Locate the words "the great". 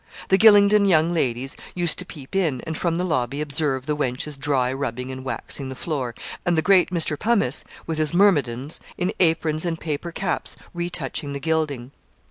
6.57-6.89